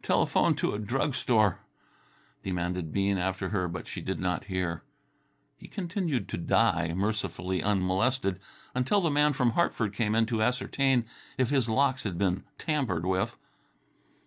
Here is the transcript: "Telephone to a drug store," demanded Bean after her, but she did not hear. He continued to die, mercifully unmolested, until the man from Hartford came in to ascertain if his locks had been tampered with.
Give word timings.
"Telephone 0.00 0.54
to 0.54 0.72
a 0.72 0.78
drug 0.78 1.14
store," 1.14 1.58
demanded 2.42 2.90
Bean 2.90 3.18
after 3.18 3.50
her, 3.50 3.68
but 3.68 3.86
she 3.86 4.00
did 4.00 4.18
not 4.18 4.46
hear. 4.46 4.82
He 5.58 5.68
continued 5.68 6.26
to 6.30 6.38
die, 6.38 6.94
mercifully 6.96 7.62
unmolested, 7.62 8.40
until 8.74 9.02
the 9.02 9.10
man 9.10 9.34
from 9.34 9.50
Hartford 9.50 9.92
came 9.92 10.14
in 10.14 10.24
to 10.24 10.40
ascertain 10.40 11.04
if 11.36 11.50
his 11.50 11.68
locks 11.68 12.04
had 12.04 12.16
been 12.16 12.44
tampered 12.56 13.04
with. 13.04 13.36